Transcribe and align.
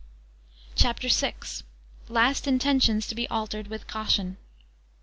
CHAPTER 0.73 1.09
VI 1.09 1.35
Last 2.09 2.47
intentions 2.47 3.05
to 3.05 3.13
be 3.13 3.27
altered 3.29 3.67
with 3.67 3.85
caution. 3.85 4.37